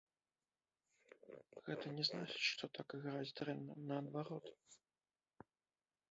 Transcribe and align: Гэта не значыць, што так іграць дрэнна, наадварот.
Гэта 1.65 1.85
не 1.97 2.03
значыць, 2.09 2.45
што 2.53 2.69
так 2.77 2.87
іграць 2.99 3.35
дрэнна, 3.41 3.73
наадварот. 3.91 4.45